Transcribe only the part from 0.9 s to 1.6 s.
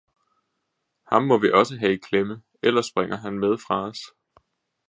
Ham må vi